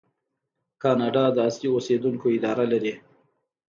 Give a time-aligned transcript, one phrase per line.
[0.81, 2.93] کاناډا د اصلي اوسیدونکو اداره لري.